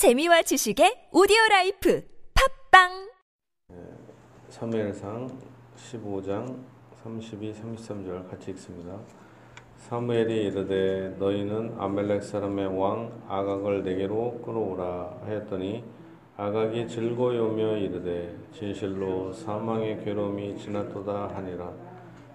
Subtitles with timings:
[0.00, 2.02] 재미와 지식의 오디오 라이프
[2.72, 3.10] 팟빵
[4.48, 5.28] 사무엘상
[5.76, 6.56] 15장
[7.02, 8.98] 32, 33절 같이 읽습니다.
[9.76, 15.84] 사무엘이 이르되 너희는 아말렉 사람의 왕 아각을 내게로 끌어오라 하였더니
[16.38, 21.74] 아각이 즐거이 오며 이르되 진실로 사망의 괴로움이 지났도다 하니라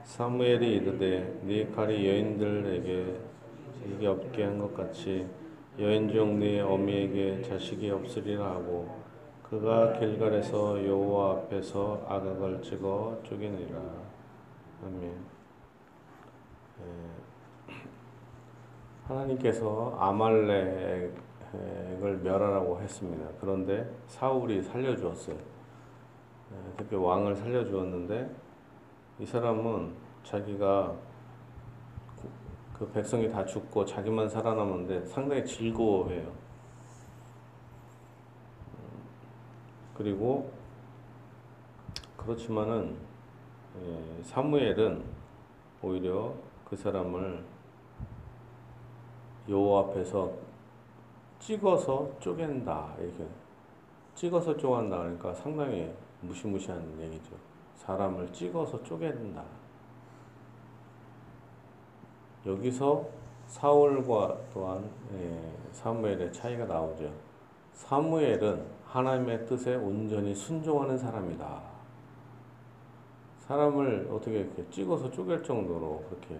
[0.03, 3.15] 사무엘이 이르되 네 칼이 여인들에게
[3.89, 5.25] 이게 없게 한 것 같이
[5.77, 8.87] 여인 중 네 어미에게 자식이 없으리라 하고
[9.43, 13.77] 그가 길갈에서 여호와 앞에서 아각을 찍어 쪼개니라.
[14.85, 15.03] 아멘.
[16.79, 17.73] 예.
[19.07, 21.11] 하나님께서 아말렉을
[22.23, 23.27] 멸하라고 했습니다.
[23.41, 25.35] 그런데 사울이 살려주었어요.
[25.35, 28.29] 예, 특히 왕을 살려주었는데
[29.19, 30.95] 이 사람은 자기가
[32.77, 36.29] 그 백성이 다 죽고 자기만 살아남았는데 상당히 즐거워해요.
[39.93, 40.51] 그리고
[42.17, 42.97] 그렇지만은
[43.81, 45.03] 예, 사무엘은
[45.81, 46.33] 오히려
[46.65, 47.45] 그 사람을
[49.47, 50.33] 여호와 앞에서
[51.39, 53.25] 찍어서 쪼갠다 이렇게
[54.15, 57.31] 찍어서 쪼간다 그러니까 상당히 무시무시한 얘기죠.
[57.75, 59.43] 사람을 찍어서 쪼갠다.
[62.45, 63.05] 여기서
[63.47, 65.39] 사울과 또한 예,
[65.71, 67.11] 사무엘의 차이가 나오죠.
[67.73, 71.61] 사무엘은 하나님의 뜻에 온전히 순종하는 사람이다.
[73.39, 76.39] 사람을 어떻게 이렇게 찍어서 쪼갤 정도로 그렇게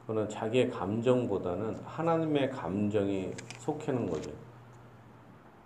[0.00, 4.30] 그거는 자기의 감정보다는 하나님의 감정이 속해는 거죠.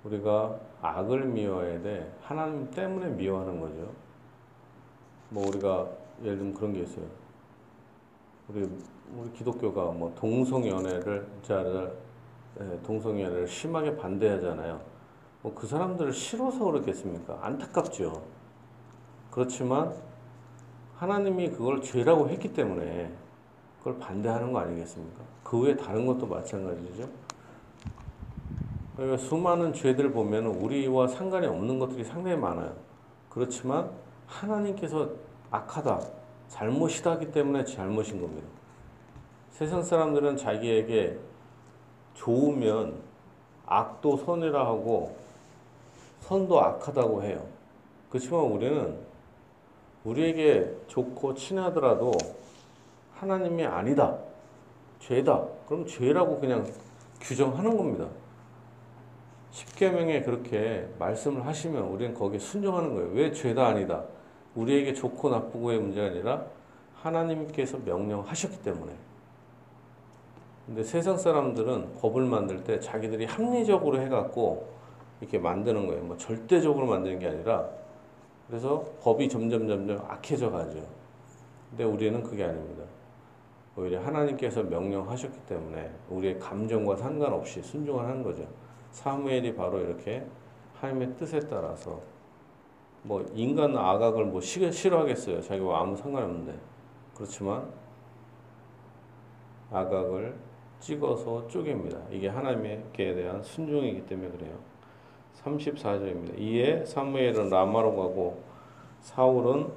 [0.04, 2.12] 우리가 악을 미워해야 돼.
[2.20, 3.92] 하나님 때문에 미워하는 거죠.
[5.30, 5.88] 뭐 우리가
[6.22, 7.06] 예를 들면 그런 게 있어요.
[8.48, 8.68] 우리
[9.14, 11.96] 우리 기독교가 뭐 동성연애를 자를
[12.60, 14.80] 예, 동성연애를 심하게 반대하잖아요.
[15.42, 17.38] 뭐 그 사람들을 싫어서 그렇겠습니까?
[17.40, 18.22] 안타깝죠.
[19.30, 19.94] 그렇지만
[20.96, 23.12] 하나님이 그걸 죄라고 했기 때문에
[23.78, 25.22] 그걸 반대하는 거 아니겠습니까?
[25.44, 27.08] 그 외에 다른 것도 마찬가지죠.
[28.96, 32.74] 그러니까 수많은 죄들 보면 우리와 상관이 없는 것들이 상당히 많아요.
[33.28, 33.90] 그렇지만
[34.26, 35.10] 하나님께서
[35.50, 36.00] 악하다,
[36.48, 38.55] 잘못이다 하기 때문에 잘못인 겁니다.
[39.56, 41.16] 세상 사람들은 자기에게
[42.12, 42.94] 좋으면
[43.64, 45.16] 악도 선이라 하고
[46.20, 47.42] 선도 악하다고 해요.
[48.10, 48.98] 그렇지만 우리는
[50.04, 52.12] 우리에게 좋고 친하더라도
[53.14, 54.18] 하나님이 아니다.
[54.98, 55.46] 죄다.
[55.66, 56.66] 그럼 죄라고 그냥
[57.22, 58.08] 규정하는 겁니다.
[59.52, 63.08] 십계명에 그렇게 말씀을 하시면 우리는 거기에 순종하는 거예요.
[63.14, 64.04] 왜 죄다 아니다.
[64.54, 66.44] 우리에게 좋고 나쁘고의 문제가 아니라
[67.00, 68.92] 하나님께서 명령하셨기 때문에.
[70.66, 74.68] 근데 세상 사람들은 법을 만들 때 자기들이 합리적으로 해갖고
[75.20, 76.02] 이렇게 만드는 거예요.
[76.02, 77.68] 뭐 절대적으로 만드는 게 아니라
[78.48, 80.84] 그래서 법이 점점 점점 악해져 가죠.
[81.70, 82.82] 근데 우리는 그게 아닙니다.
[83.76, 88.46] 오히려 하나님께서 명령하셨기 때문에 우리의 감정과 상관없이 순종을 하는 거죠.
[88.90, 90.24] 사무엘이 바로 이렇게
[90.80, 92.00] 하나님의 뜻에 따라서
[93.02, 95.42] 뭐 인간 아각을 뭐 싫어하겠어요.
[95.42, 96.58] 자기와 아무 상관없는데
[97.14, 97.70] 그렇지만
[99.70, 100.34] 아각을
[100.80, 102.00] 찍어서 쪼갭니다.
[102.10, 104.58] 이게 하나님께 대한 순종이기 때문에 그래요.
[105.42, 106.38] 34절입니다.
[106.38, 108.42] 이에 사무엘은 라마로 가고
[109.00, 109.68] 사울은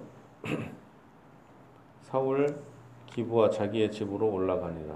[2.01, 2.61] 사울
[3.07, 4.95] 기부와 자기의 집으로 올라가니라.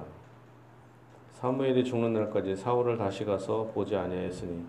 [1.34, 4.64] 사무엘이 죽는 날까지 사울을 다시 가서 보지 아니하였으니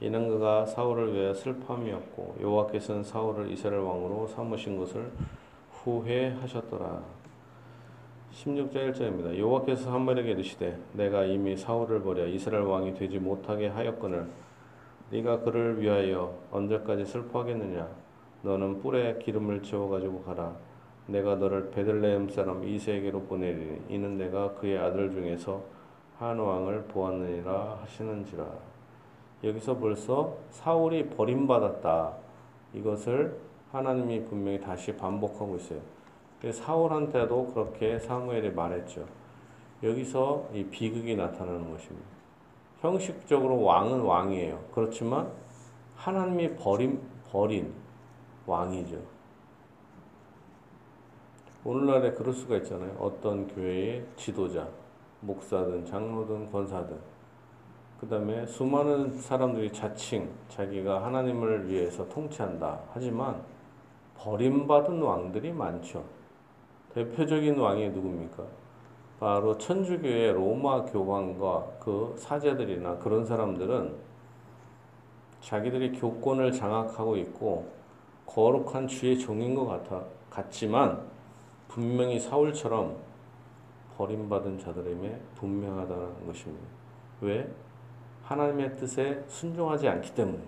[0.00, 5.12] 이는 그가 사울을 위하여 슬픔이었고 여호와께서는 사울을 이스라엘 왕으로 삼으신 것을
[5.70, 7.21] 후회하셨더라.
[8.32, 9.36] 16절 1절입니다.
[9.38, 14.26] 여호와께서 사무엘에게 이르시되 내가 이미 사울을 버려 이스라엘 왕이 되지 못하게 하였거늘
[15.10, 17.86] 네가 그를 위하여 언제까지 슬퍼하겠느냐?
[18.42, 20.56] 너는 뿔에 기름을 채워 가지고 가라.
[21.06, 25.62] 내가 너를 베들레헴 사람 이세에게로 보내리니 이는 내가 그의 아들 중에서
[26.18, 28.46] 한 왕을 보았느니라 하시는지라.
[29.44, 32.12] 여기서 벌써 사울이 버림받았다.
[32.72, 33.36] 이것을
[33.72, 35.80] 하나님이 분명히 다시 반복하고 있어요.
[36.50, 39.04] 사울한테도 그렇게 사무엘이 말했죠.
[39.82, 42.08] 여기서 이 비극이 나타나는 것입니다.
[42.80, 44.58] 형식적으로 왕은 왕이에요.
[44.74, 45.30] 그렇지만
[45.94, 47.00] 하나님이 버린,
[47.30, 47.72] 버린
[48.46, 48.98] 왕이죠.
[51.64, 52.96] 오늘날에 그럴 수가 있잖아요.
[52.98, 54.66] 어떤 교회의 지도자,
[55.20, 56.98] 목사든 장로든 권사든
[58.00, 62.80] 그 다음에 수많은 사람들이 자칭 자기가 하나님을 위해서 통치한다.
[62.92, 63.40] 하지만
[64.16, 66.04] 버림받은 왕들이 많죠.
[66.94, 68.44] 대표적인 왕이 누굽니까?
[69.18, 73.94] 바로 천주교의 로마 교황과 그 사제들이나 그런 사람들은
[75.40, 77.68] 자기들이 교권을 장악하고 있고
[78.26, 81.02] 거룩한 주의 종인 것 같아 같지만
[81.68, 82.96] 분명히 사울처럼
[83.96, 86.66] 버림받은 자들임에 분명하다는 것입니다.
[87.20, 87.48] 왜?
[88.24, 90.42] 하나님의 뜻에 순종하지 않기 때문에.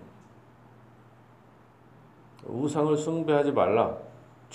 [2.45, 3.97] 우상을 숭배하지 말라.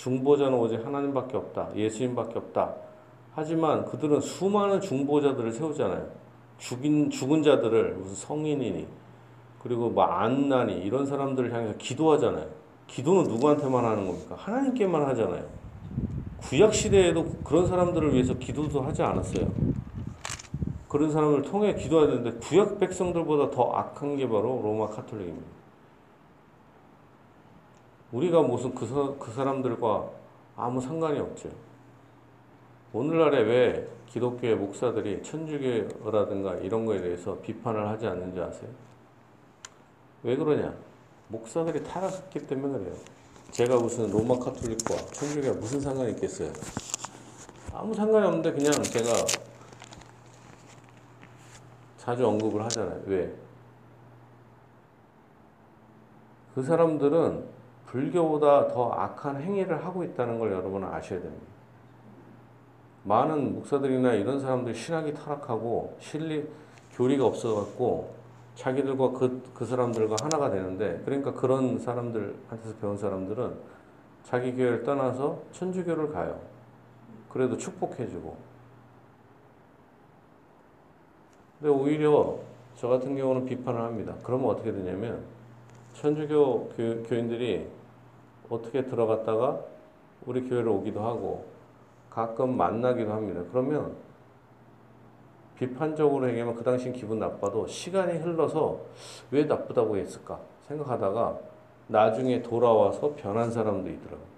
[0.01, 1.69] 중보자는 오직 하나님밖에 없다.
[1.75, 2.73] 예수님밖에 없다.
[3.35, 6.07] 하지만 그들은 수많은 중보자들을 세우잖아요.
[6.57, 8.87] 죽인, 죽은 자들을 무슨 성인이니,
[9.61, 12.47] 그리고 뭐 안나니, 이런 사람들을 향해서 기도하잖아요.
[12.87, 14.35] 기도는 누구한테만 하는 겁니까?
[14.39, 15.45] 하나님께만 하잖아요.
[16.41, 19.47] 구약 시대에도 그런 사람들을 위해서 기도도 하지 않았어요.
[20.87, 25.60] 그런 사람을 통해 기도해야 되는데 구약 백성들보다 더 악한 게 바로 로마 카톨릭입니다.
[28.11, 30.09] 우리가 무슨 그, 그 사람들과
[30.57, 31.49] 아무 상관이 없죠.
[32.93, 38.69] 오늘날에 왜 기독교의 목사들이 천주교라든가 이런 거에 대해서 비판을 하지 않는지 아세요?
[40.23, 40.73] 왜 그러냐?
[41.29, 42.95] 목사들이 타락했기 때문에 그래요.
[43.51, 46.51] 제가 무슨 로마 카톨릭과 천주교가 무슨 상관이 있겠어요?
[47.73, 49.09] 아무 상관이 없는데 그냥 제가
[51.97, 53.01] 자주 언급을 하잖아요.
[53.05, 53.33] 왜?
[56.53, 57.60] 그 사람들은
[57.91, 61.45] 불교보다 더 악한 행위를 하고 있다는 걸 여러분은 아셔야 됩니다.
[63.03, 66.47] 많은 목사들이나 이런 사람들 신학이 타락하고 실리
[66.93, 68.13] 교리가 없어갖고
[68.55, 73.55] 자기들과 그, 그 사람들과 하나가 되는데 그러니까 그런 사람들한테서 배운 사람들은
[74.23, 76.39] 자기 교회를 떠나서 천주교를 가요.
[77.29, 78.37] 그래도 축복해주고.
[81.59, 82.37] 근데 오히려
[82.75, 84.15] 저 같은 경우는 비판을 합니다.
[84.23, 85.23] 그러면 어떻게 되냐면
[85.93, 87.67] 천주교 교, 교인들이
[88.51, 89.61] 어떻게 들어갔다가
[90.25, 91.45] 우리 교회를 오기도 하고
[92.09, 93.41] 가끔 만나기도 합니다.
[93.49, 93.95] 그러면
[95.55, 98.79] 비판적으로 얘기하면 그 당시엔 기분 나빠도 시간이 흘러서
[99.31, 101.39] 왜 나쁘다고 했을까 생각하다가
[101.87, 104.31] 나중에 돌아와서 변한 사람도 있더라고요.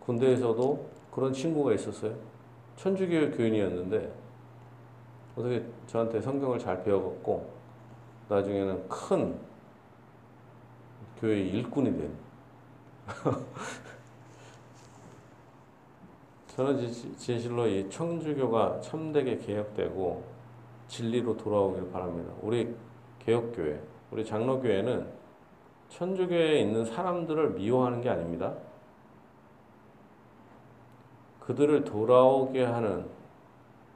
[0.00, 2.14] 군대에서도 그런 친구가 있었어요.
[2.76, 4.12] 천주교 교인이었는데
[5.36, 7.50] 어떻게 저한테 성경을 잘 배워갖고
[8.28, 9.38] 나중에는 큰
[11.20, 12.10] 교회 일꾼이 된
[16.48, 20.24] 저는 진실로 이 청주교가 참되게 개혁되고
[20.88, 22.32] 진리로 돌아오길 바랍니다.
[22.40, 22.74] 우리
[23.18, 23.78] 개혁교회,
[24.10, 25.06] 우리 장로교회는
[25.88, 28.54] 천주교에 있는 사람들을 미워하는 게 아닙니다.
[31.40, 33.06] 그들을 돌아오게 하는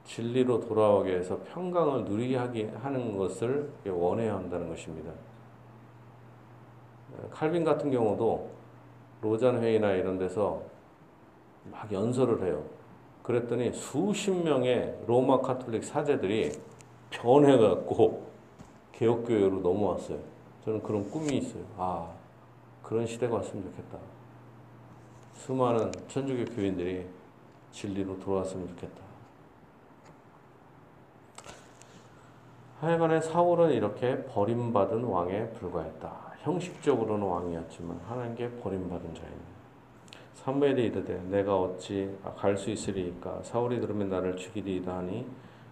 [0.05, 2.37] 진리로 돌아오게 해서 평강을 누리게
[2.81, 5.11] 하는 것을 원해야 한다는 것입니다.
[7.31, 8.49] 칼빈 같은 경우도
[9.21, 10.61] 로잔 회의나 이런 데서
[11.71, 12.63] 막 연설을 해요.
[13.23, 16.51] 그랬더니 수십 명의 로마 카톨릭 사제들이
[17.11, 18.27] 변해갖고
[18.93, 20.19] 개혁교회로 넘어왔어요.
[20.65, 21.63] 저는 그런 꿈이 있어요.
[21.77, 22.11] 아,
[22.83, 23.97] 그런 시대가 왔으면 좋겠다.
[25.35, 27.07] 수많은 천주교 교인들이
[27.71, 29.01] 진리로 돌아왔으면 좋겠다.
[32.79, 36.30] 하여간에 사울은 이렇게 버림받은 왕에 불과했다.
[36.43, 39.51] 형식적으로는 왕이었지만 하나님께 버림받은 자입니다.
[40.33, 43.41] 사무엘이 이르되 내가 어찌 갈 수 있으리이까?
[43.43, 45.25] 사울이 들으면 나를 죽이리이다 하니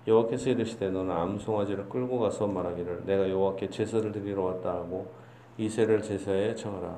[0.07, 5.12] 여호와께서 이르시되 너는 암송아지를 끌고 가서 말하기를 내가 여호와께 제사를 드리러 왔다 하고
[5.57, 6.97] 이새를 제사에 청하라.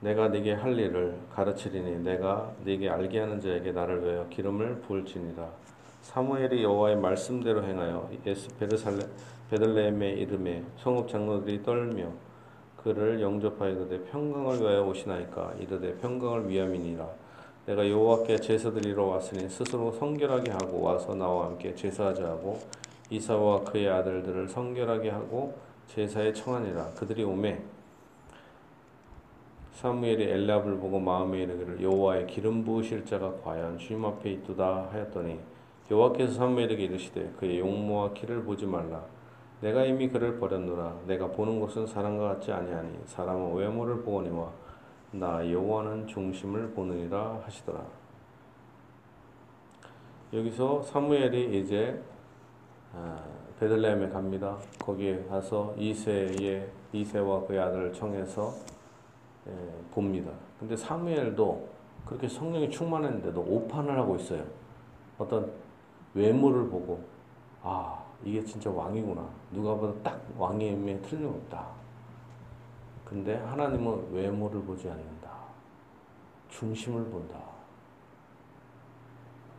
[0.00, 5.48] 내가 네게 할 일을 가르치리니 내가 네게 알게 하는 자에게 나를 위하여 기름을 부을지니라
[6.02, 9.06] 사무엘이 여호와의 말씀대로 행하여 예스 베르살레
[9.50, 12.08] 베들레헴에 이르매 성읍 장로들이 떨며
[12.82, 15.54] 그를 영접하여 이르되 평강을 위하여 오시나이까?
[15.60, 17.08] 이르되 평강을 위함이니라.
[17.66, 22.58] 내가 여호와께 제사 드리러 왔으니 스스로 성결하게 하고 와서 나와 함께 제사하자 하고
[23.08, 25.54] 이사와 그의 아들들을 성결하게 하고
[25.86, 26.88] 제사에 청하니라.
[26.96, 27.60] 그들이 오매
[29.74, 35.51] 사무엘이 엘랍을 보고 마음에 이르기를 여호와의 기름 부으실 자가 과연 주님 앞에 있도다 하였더니
[35.90, 39.04] 여호와께서 사무엘에게 이르시되 그의 용모와 키를 보지 말라
[39.60, 44.50] 내가 이미 그를 버렸노라 내가 보는 것은 사람과 같지 아니하니 사람은 외모를 보거니와
[45.12, 47.84] 나 여호와는 중심을 보느니라 하시더라.
[50.32, 52.02] 여기서 사무엘이 이제
[52.94, 53.22] 아,
[53.60, 54.56] 베들레헴에 갑니다.
[54.78, 58.54] 거기에 가서 이세의 이세와 그의 아들을 청해서
[59.48, 59.52] 예,
[59.90, 60.30] 봅니다.
[60.58, 61.68] 근데 사무엘도
[62.06, 64.44] 그렇게 성령이 충만했는데도 오판을 하고 있어요.
[65.18, 65.50] 어떤
[66.14, 67.02] 외모를 보고
[67.62, 69.28] 아 이게 진짜 왕이구나.
[69.50, 71.66] 누가 봐도 딱 왕임에 틀림없다.
[73.04, 75.30] 근데 하나님은 외모를 보지 않는다.
[76.48, 77.38] 중심을 본다.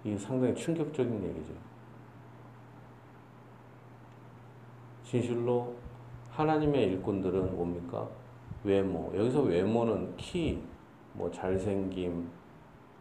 [0.03, 1.53] 이게 상당히 충격적인 얘기죠.
[5.03, 5.75] 진실로
[6.31, 8.07] 하나님의 일꾼들은 뭡니까?
[8.63, 9.12] 외모.
[9.15, 10.63] 여기서 외모는 키,
[11.13, 12.27] 뭐 잘생김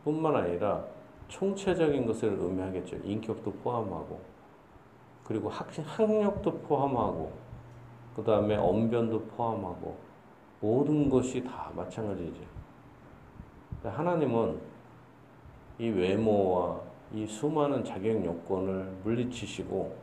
[0.04, 0.84] 뿐만 아니라
[1.32, 2.96] 총체적인 것을 의미하겠죠.
[2.96, 4.20] 인격도 포함하고
[5.24, 7.32] 그리고 학, 학력도 포함하고
[8.14, 9.96] 그 다음에 언변도 포함하고
[10.60, 12.42] 모든 것이 다 마찬가지죠.
[13.82, 14.60] 하나님은
[15.78, 16.80] 이 외모와
[17.14, 19.96] 이 수많은 자격 요건을 물리치시고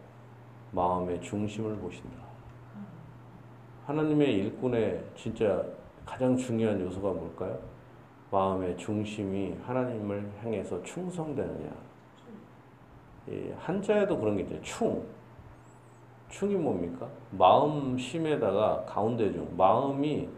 [0.71, 2.17] 마음의 중심을 보신다.
[3.85, 5.63] 하나님의 일꾼의 진짜
[6.05, 7.59] 가장 중요한 요소가 뭘까요?
[8.31, 11.69] 마음의 중심이 하나님을 향해서 충성되느냐.
[13.57, 14.61] 한자에도 그런 게 있죠.
[14.61, 15.03] 충.
[16.29, 17.07] 충이 뭡니까?
[17.31, 19.47] 마음심에다가 가운데 중.
[19.57, 20.29] 마음이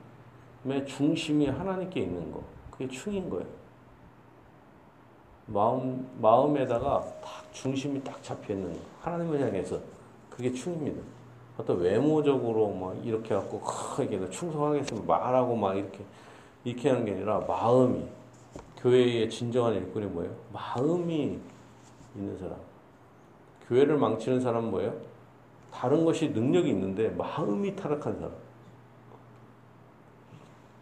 [0.86, 2.42] 중심이 하나님께 있는 거.
[2.70, 3.46] 그게 충인 거예요.
[5.48, 8.80] 마음, 마음에다가 딱 중심이 딱 잡혀 있는 거.
[9.02, 9.80] 하나님을 향해서.
[10.30, 11.02] 그게 충입니다.
[11.58, 15.06] 어떤 외모적으로 막 이렇게 갖고 크게 충성하겠습니다.
[15.06, 16.00] 말하고 막 이렇게
[16.64, 18.06] 이렇게 하는 게 아니라 마음이
[18.78, 20.36] 교회의 진정한 일꾼이 뭐예요?
[20.54, 21.40] 마음이
[22.16, 22.56] 있는 사람.
[23.68, 24.94] 교회를 망치는 사람은 뭐예요?
[25.72, 28.32] 다른 것이 능력이 있는데 마음이 타락한 사람.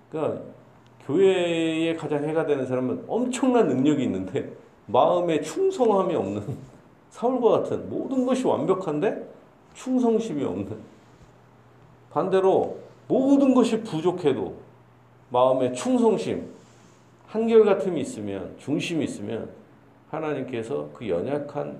[0.09, 0.41] 그러니까
[1.01, 4.51] 교회에 가장 해가 되는 사람은 엄청난 능력이 있는데
[4.87, 6.57] 마음에 충성함이 없는
[7.09, 9.27] 사울과 같은 모든 것이 완벽한데
[9.73, 10.77] 충성심이 없는
[12.11, 14.55] 반대로 모든 것이 부족해도
[15.29, 16.49] 마음에 충성심,
[17.27, 19.49] 한결같음이 있으면 중심이 있으면
[20.09, 21.77] 하나님께서 그 연약한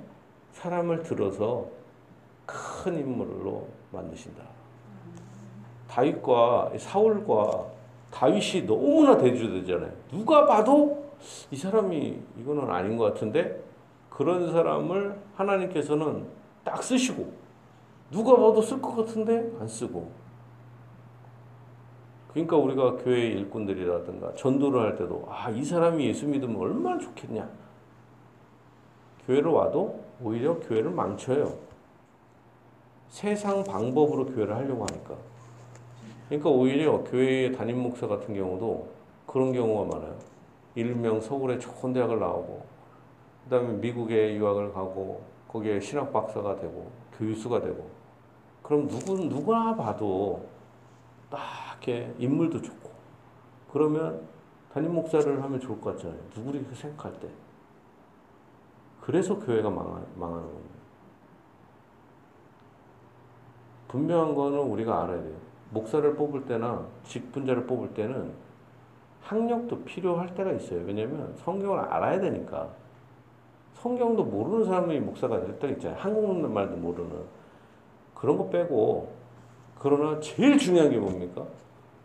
[0.52, 1.66] 사람을 들어서
[2.46, 4.44] 큰 인물로 만드신다.
[5.88, 7.66] 다윗과 사울과
[8.12, 9.92] 다윗이 너무나 대조되잖아요.
[10.12, 11.04] 누가 봐도
[11.52, 13.60] 이 사람이 이거는 아닌 것 같은데
[14.10, 16.26] 그런 사람을 하나님께서는
[16.64, 17.32] 딱 쓰시고
[18.12, 20.12] 누가 봐도 쓸 것 같은데 안 쓰고.
[22.30, 27.50] 그러니까 우리가 교회 일꾼들이라든가 전도를 할 때도 아, 이 사람이 예수 믿으면 얼마나 좋겠냐.
[29.26, 31.54] 교회로 와도 오히려 교회를 망쳐요.
[33.08, 35.16] 세상 방법으로 교회를 하려고 하니까.
[36.28, 38.88] 그러니까 오히려 교회 담임 목사 같은 경우도
[39.26, 40.16] 그런 경우가 많아요.
[40.76, 42.64] 일명 서울에 좋은 대학을 나오고,
[43.44, 47.90] 그 다음에 미국에 유학을 가고, 거기에 신학 박사가 되고, 교수가 되고,
[48.62, 50.46] 그럼 누구, 누구나 봐도
[51.30, 52.92] 딱 이렇게 인물도 좋고,
[53.72, 54.22] 그러면
[54.74, 56.20] 담임 목사를 하면 좋을 것 같잖아요.
[56.36, 57.28] 누구리 생각할 때.
[59.02, 60.76] 그래서 교회가 망하, 망하는 겁니다.
[63.88, 65.36] 분명한 거는 우리가 알아야 돼요.
[65.72, 68.34] 목사를 뽑을 때나 직분자를 뽑을 때는
[69.24, 70.84] 학력도 필요할 때가 있어요.
[70.86, 72.70] 왜냐면 성경을 알아야 되니까.
[73.74, 76.00] 성경도 모르는 사람이 목사가 될 때가 있잖아요.
[76.00, 77.24] 한국말도 모르는.
[78.14, 79.12] 그런 거 빼고
[79.80, 81.46] 그러나 제일 중요한 게 뭡니까?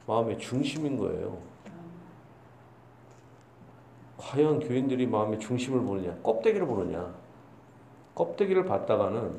[0.07, 1.39] 마음의 중심인 거예요.
[4.17, 7.15] 과연 교인들이 마음의 중심을 보느냐, 껍데기를 보느냐.
[8.15, 9.37] 껍데기를 봤다가는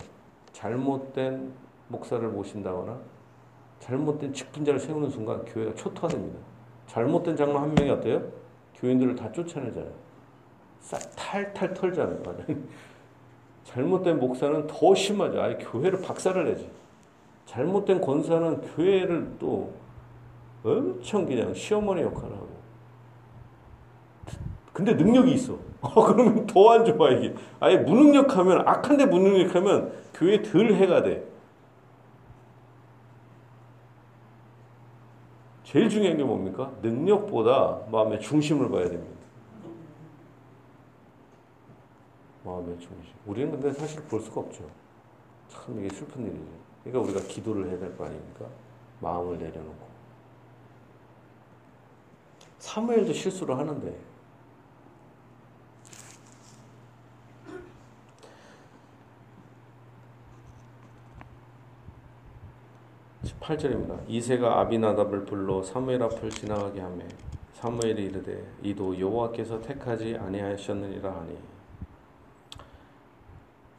[0.52, 1.52] 잘못된
[1.88, 2.98] 목사를 모신다거나
[3.80, 6.40] 잘못된 직분자를 세우는 순간 교회가 초토화됩니다.
[6.88, 8.22] 잘못된 장로 한 명이 어때요?
[8.76, 9.92] 교인들을 다 쫓아내잖아요.
[10.82, 12.22] 싹 탈탈 털잖아요.
[13.64, 15.42] 잘못된 목사는 더 심하죠.
[15.42, 16.70] 아예 교회를 박살을 내지.
[17.46, 19.74] 잘못된 권사는 교회를 또
[20.66, 22.50] 엄청 그냥 시어머니 역할을 하고.
[24.74, 25.58] 근데 능력이 있어.
[25.82, 27.34] 그러면 더 안 좋아, 이게.
[27.60, 31.24] 아예 무능력하면, 악한데 무능력하면 교회 덜 해가 돼.
[35.64, 36.72] 제일 중요한 게 뭡니까?
[36.82, 39.16] 능력보다 마음의 중심을 봐야 됩니다.
[42.44, 43.14] 마음의 중심.
[43.26, 44.64] 우리는 근데 사실 볼 수가 없죠.
[45.50, 46.44] 참 이게 슬픈 일이죠.
[46.84, 48.46] 그러니까 우리가 기도를 해야 될 거 아닙니까?
[49.02, 49.85] 마음을 내려놓고.
[52.66, 53.96] 사무엘도 실수를 하는데.
[63.24, 67.06] (18절입니다) 이세가 아비나답을 불러 사무엘 앞을 지나가게 하며
[67.54, 71.38] 사무엘이 이르되 이도 여호와께서 택하지 아니하셨느니라 하니.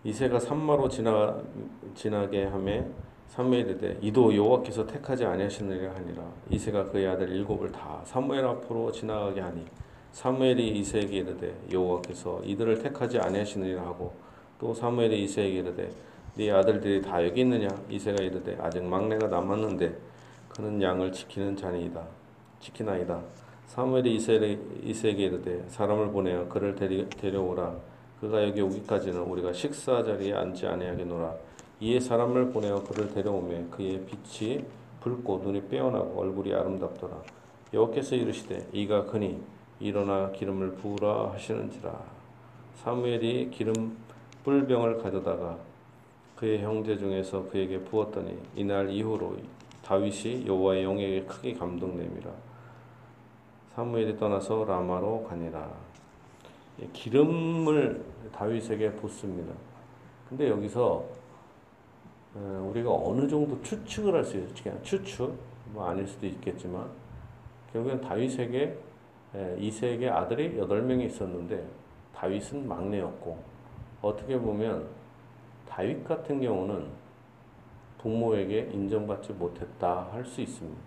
[0.04, 1.42] 이세가 산마로 지나
[1.96, 2.88] 지나게 하매
[3.28, 6.22] 사무엘이되 이도 여호와께서 택하지 아니하시느니라 하니라.
[6.50, 9.64] 이세가 그의 아들 일곱을 다 사무엘 앞으로 지나가게 하니
[10.12, 14.14] 사무엘이 이세에게 이르되 여호와께서 이들을 택하지 아니하시느니라 하고
[14.58, 15.90] 또 사무엘이 이세에게 이르되
[16.36, 17.68] 네 아들들이 다 여기 있느냐?
[17.90, 19.96] 이세가 이르되 아직 막내가 남았는데
[20.48, 22.02] 그는 양을 지키는 자니이다.
[22.60, 23.22] 지키나이다.
[23.66, 27.74] 사무엘이 이세에게 이르되 사람을 보내어 그를 데리, 데려오라.
[28.20, 31.34] 그가 여기 오기까지는 우리가 식사 자리에 앉지 아니하겠노라.
[31.80, 34.64] 이에 사람을 보내어 그를 데려오매 그의 빛이
[35.00, 37.22] 붉고 눈이 빼어나고 얼굴이 아름답더라.
[37.74, 39.40] 여호와께서 이르시되 이가 그니
[39.78, 41.92] 일어나 기름을 부으라 하시는지라.
[42.76, 43.96] 사무엘이 기름
[44.44, 45.58] 뿔병을 가져다가
[46.36, 49.36] 그의 형제 중에서 그에게 부었더니 이날 이후로
[49.84, 52.30] 다윗이 여호와의 영에게 크게 감동됨이라.
[53.74, 55.70] 사무엘이 떠나서 라마로 가니라.
[56.92, 58.02] 기름을
[58.32, 59.52] 다윗에게 붓습니다.
[60.28, 61.16] 근데 여기서 어,
[62.70, 64.54] 우리가 어느 정도 추측을 할 수 있어요.
[64.62, 65.34] 그냥 추측,
[65.72, 66.88] 뭐 아닐 수도 있겠지만
[67.72, 68.78] 결국엔 다윗에게
[69.58, 71.66] 이세에게 아들이 여덟 명이 있었는데
[72.14, 73.38] 다윗은 막내였고
[74.02, 74.86] 어떻게 보면
[75.68, 76.88] 다윗 같은 경우는
[77.98, 80.80] 부모에게 인정받지 못했다 할 수 있습니다.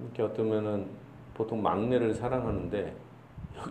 [0.00, 0.88] 이렇게 어쩌면은
[1.34, 2.94] 보통 막내를 사랑하는데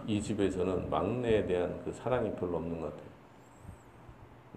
[0.08, 3.11] 이 집에서는 막내에 대한 그 사랑이 별로 없는 것 같아요.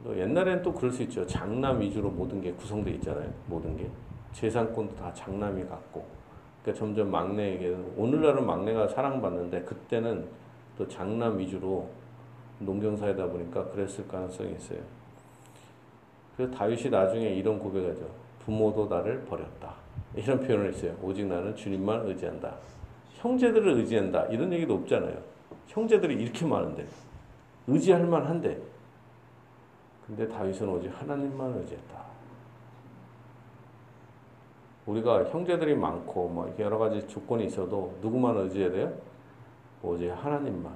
[0.02, 1.26] 또 옛날에는 또 그럴 수 있죠.
[1.26, 3.32] 장남 위주로 모든 게 구성돼 있잖아요.
[3.46, 3.88] 모든 게
[4.32, 6.04] 재산권도 다 장남이 갖고.
[6.62, 10.26] 그러니까 점점 막내에게 오늘날은 막내가 사랑받는데 그때는
[10.76, 11.88] 또 장남 위주로
[12.58, 14.80] 농경사회다 보니까 그랬을 가능성이 있어요.
[16.36, 18.08] 그래서 다윗이 나중에 이런 고백하죠.
[18.40, 19.74] 부모도 나를 버렸다.
[20.16, 20.96] 이런 표현을 했어요.
[21.02, 22.54] 오직 나는 주님만 의지한다.
[23.14, 24.24] 형제들을 의지한다.
[24.26, 25.16] 이런 얘기도 없잖아요.
[25.68, 26.86] 형제들이 이렇게 많은데
[27.66, 28.60] 의지할 만한데
[30.06, 32.04] 근데 다윗은 오직 하나님만 의지했다.
[34.86, 38.92] 우리가 형제들이 많고 뭐 여러 가지 조건이 있어도 누구만 의지해야 돼요?
[39.82, 40.72] 오직 하나님만.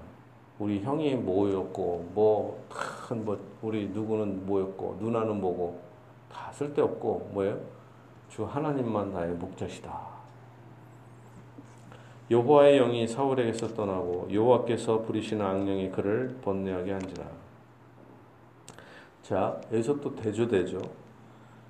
[0.58, 5.80] 우리 형이 뭐였고 뭐큰뭐 뭐 우리 누구는 뭐였고 누나는 뭐고
[6.32, 7.58] 다 쓸데없고 뭐예요?
[8.28, 10.18] 주 하나님만 나의 목자시다.
[12.30, 17.47] 여호와의 영이 사울에게서 떠나고 여호와께서 부리시는 악령이 그를 번뇌하게 한지라.
[19.28, 20.80] 자, 여기서 또 대조되죠.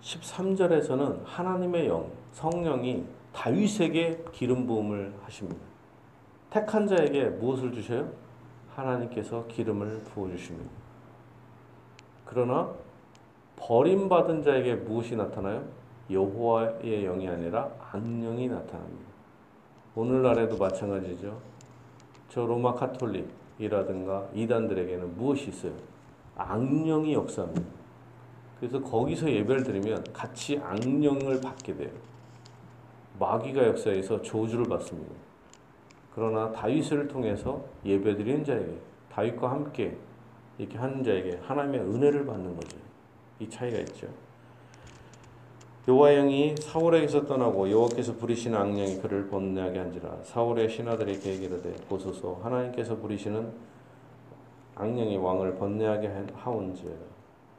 [0.00, 5.60] 13절에서는 하나님의 영, 성령이 다윗에게 기름 부음을 하십니다.
[6.50, 8.12] 택한 자에게 무엇을 주셔요?
[8.76, 10.70] 하나님께서 기름을 부어 주십니다.
[12.26, 12.70] 그러나
[13.56, 15.64] 버림받은 자에게 무엇이 나타나요?
[16.08, 19.10] 여호와의 영이 아니라 악령이 나타납니다.
[19.96, 21.36] 오늘날에도 마찬가지죠.
[22.28, 25.98] 저 로마 카톨릭이라든가 이단들에게는 무엇이 있어요?
[26.38, 27.66] 악령이 역사합니다.
[28.58, 31.90] 그래서 거기서 예배를 드리면 같이 악령을 받게 돼요.
[33.18, 35.12] 마귀가 역사해서 저주를 받습니다.
[36.14, 38.78] 그러나 다윗을 통해서 예배드리는 자에게
[39.12, 39.96] 다윗과 함께
[40.58, 42.76] 이렇게 하는 자에게 하나님의 은혜를 받는 거죠.
[43.38, 44.08] 이 차이가 있죠.
[45.86, 52.96] 여호와 영이 사울에게서 떠나고 여호와께서 부리시는 악령이 그를 번뇌하게 한지라 사울의 신하들이 계기르되 보소서 하나님께서
[52.96, 53.50] 부리시는
[54.78, 56.94] 악령이 왕을 번뇌하게 하온지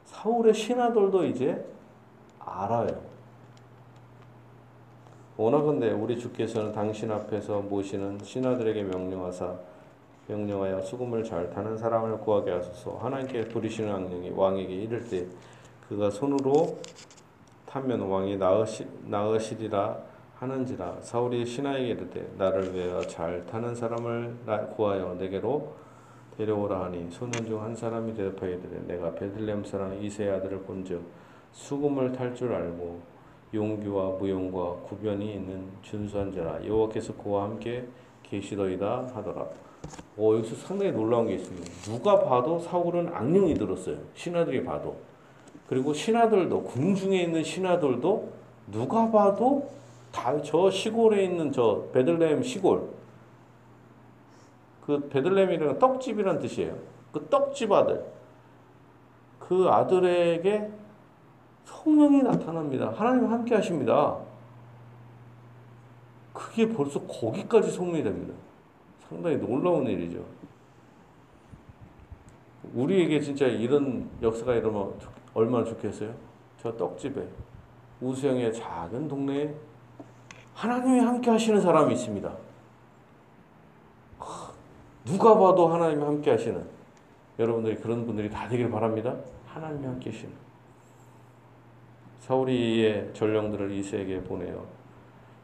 [0.04, 1.64] 사울의 신하들도 이제
[2.38, 3.10] 알아요.
[5.36, 9.54] 원하건대 우리 주께서는 당신 앞에서 모시는 신하들에게 명령하사
[10.26, 15.26] 명령하여 수금을 잘 타는 사람을 구하게 하소서 하나님께 부리시는 악령이 왕에게 이를 때
[15.88, 16.78] 그가 손으로
[17.66, 19.96] 타면 왕이 나으시, 나으시리라
[20.38, 24.36] 하는지라 사울이 신하에게 이르되 나를 위하여 잘 타는 사람을
[24.76, 25.72] 구하여 내게로
[26.36, 31.02] 데려오라 하니 소년 중 한 사람이 대답하여 이르되 내가 베들레헴 사람 이세 아들을 본즉
[31.52, 33.00] 수금을 탈 줄 알고
[33.52, 37.84] 용기와 무용과 구변이 있는 준수한 자라 여호와께서 그와 함께
[38.22, 39.46] 계시더이다 하더라.
[40.16, 41.68] 오 여기서 상당히 놀라운 게 있습니다.
[41.82, 43.96] 누가 봐도 사울은 악령이 들었어요.
[44.14, 44.96] 신하들이 봐도.
[45.68, 48.32] 그리고 신하들도 궁중에 있는 신하들도
[48.70, 49.68] 누가 봐도
[50.12, 52.88] 다 저 시골에 있는 저 베들레헴 시골
[54.90, 56.76] 그 베들레헴이라는 떡집이란 뜻이에요.
[57.12, 58.04] 그 떡집 아들
[59.38, 60.68] 그 아들에게
[61.64, 62.92] 성령이 나타납니다.
[62.96, 64.16] 하나님 함께 하십니다.
[66.32, 68.34] 그게 벌써 거기까지 소문이 됩니다.
[69.08, 70.24] 상당히 놀라운 일이죠.
[72.74, 74.94] 우리에게 진짜 이런 역사가 일어나면
[75.34, 76.12] 얼마나 좋겠어요?
[76.60, 77.28] 저 떡집에
[78.00, 79.54] 우수영의 작은 동네에
[80.54, 82.49] 하나님이 함께 하시는 사람이 있습니다.
[85.04, 86.62] 누가 봐도 하나님이 함께 하시는
[87.38, 89.16] 여러분들이 그런 분들이 다 되길 바랍니다.
[89.46, 90.32] 하나님이 함께 하시는
[92.20, 94.64] 사울이의 전령들을 이세에게 보내어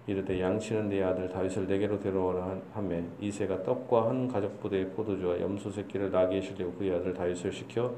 [0.06, 5.70] 이르되 양치는 네 아들 다윗을 내게로 데려오라 하매 이세가 떡과 한 가족 부대의 포도주와 염소
[5.70, 7.92] 새끼를 나귀에 실리고 그의 아들 다윗을 시켜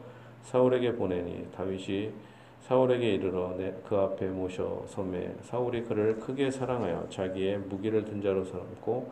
[0.45, 2.13] 사울에게 보내니 다윗이
[2.61, 3.55] 사울에게 이르러
[3.87, 9.11] 그 앞에 모셔 섬에 사울이 그를 크게 사랑하여 자기의 무기를 든 자로 삼고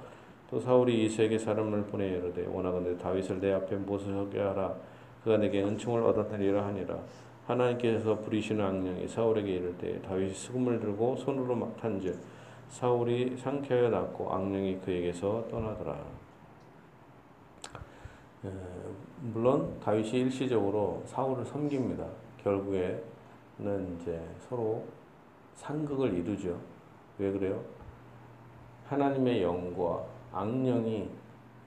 [0.50, 4.74] 또 사울이 이세에게 사람을 보내 이르되 원하건대 다윗을 내 앞에 모서게 하라
[5.24, 6.98] 그가 내게 은총을 얻었느니라 하니라
[7.46, 12.18] 하나님께서 부리시는 악령이 사울에게 이를 때 다윗이 수금을 들고 손으로 막탄즉
[12.68, 15.96] 사울이 상쾌하여 낫고 악령이 그에게서 떠나더라.
[18.44, 18.50] 에,
[19.20, 22.04] 물론 다윗이 일시적으로 사울을 섬깁니다.
[22.42, 24.84] 결국에는 이제 서로
[25.54, 26.58] 상극을 이루죠.
[27.18, 27.62] 왜 그래요?
[28.88, 30.04] 하나님의 영과
[30.36, 31.08] 악령이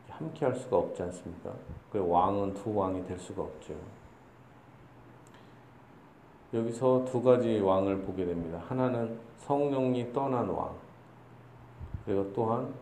[0.09, 1.51] 함께 할 수가 없지 않습니까?
[1.91, 3.73] 그 왕은 두 왕이 될 수가 없죠.
[6.53, 8.61] 여기서 두 가지 왕을 보게 됩니다.
[8.67, 10.75] 하나는 성령이 떠난 왕,
[12.05, 12.73] 그리고 또한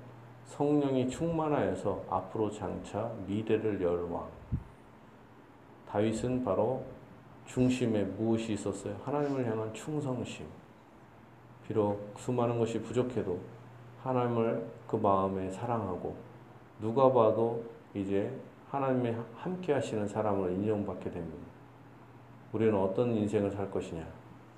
[0.45, 4.27] 성령이 충만하여서 앞으로 장차 미래를 열 왕.
[5.89, 6.83] 다윗은 바로
[7.45, 8.95] 중심에 무엇이 있었어요?
[9.03, 10.45] 하나님을 향한 충성심.
[11.67, 13.39] 비록 수많은 것이 부족해도
[14.07, 16.15] 하나님을 그 마음에 사랑하고
[16.79, 17.61] 누가 봐도
[17.93, 18.31] 이제
[18.71, 21.45] 하나님의 함께 하시는 사람으로 인정받게 됩니다.
[22.53, 24.05] 우리는 어떤 인생을 살 것이냐?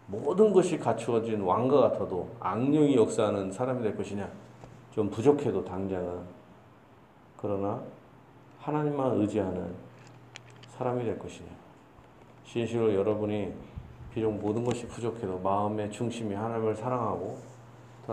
[0.05, 4.29] 모든 것이 갖추어진 왕과 같아도 악령이 역사하는 사람이 될 것이냐?
[4.91, 6.19] 좀 부족해도 당장은
[7.37, 7.81] 그러나
[8.59, 9.73] 하나님만 의지하는
[10.69, 11.49] 사람이 될 것이냐?
[12.45, 13.51] 진실로 여러분이
[14.13, 17.48] 비록 모든 것이 부족해도 마음의 중심이 하나님을 사랑하고 또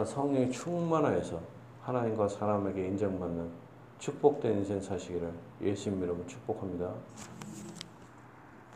[0.05, 1.41] 성령이 충만하여서
[1.83, 3.49] 하나님과 사람에게 인정받는
[3.99, 5.33] 축복된 인생 사시기를
[5.63, 6.93] 예수님 이름으로 축복합니다.